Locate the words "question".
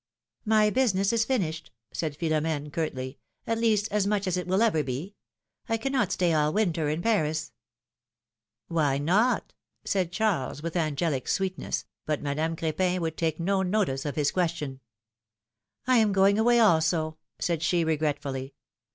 14.31-14.79